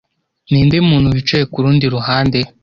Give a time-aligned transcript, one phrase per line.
[0.49, 2.39] Ninde muntu wicaye kurundi ruhande